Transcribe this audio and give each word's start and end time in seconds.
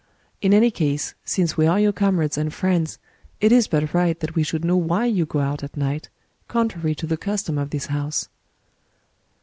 In 0.41 0.51
any 0.51 0.71
case, 0.71 1.13
since 1.23 1.57
we 1.57 1.67
are 1.67 1.79
your 1.79 1.91
comrades 1.91 2.35
and 2.35 2.51
friends, 2.51 2.97
it 3.39 3.51
is 3.51 3.67
but 3.67 3.93
right 3.93 4.19
that 4.19 4.33
we 4.33 4.41
should 4.41 4.65
know 4.65 4.75
why 4.75 5.05
you 5.05 5.27
go 5.27 5.41
out 5.41 5.61
at 5.63 5.77
night, 5.77 6.09
contrary 6.47 6.95
to 6.95 7.05
the 7.05 7.17
custom 7.17 7.59
of 7.59 7.69
this 7.69 7.85
house." 7.85 8.27